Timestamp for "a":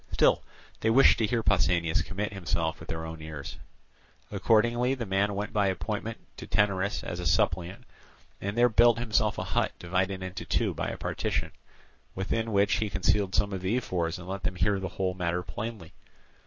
7.19-7.27, 9.37-9.43, 10.87-10.97